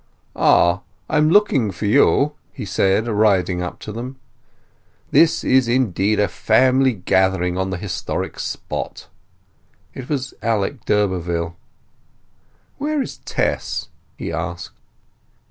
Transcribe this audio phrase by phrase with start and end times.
[0.35, 4.15] "Ah—I'm looking for you!" he said, riding up to them.
[5.11, 9.05] "This is indeed a family gathering on the historic spot!"
[9.93, 11.55] It was Alec d'Urberville.
[12.79, 14.73] "Where is Tess?" he asked.